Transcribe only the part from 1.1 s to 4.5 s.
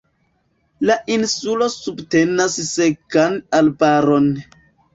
insulo subtenas sekan arbaron.